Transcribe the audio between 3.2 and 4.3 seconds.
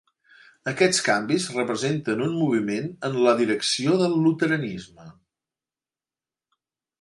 la direcció del